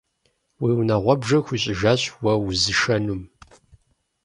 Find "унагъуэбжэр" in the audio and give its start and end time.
0.79-1.41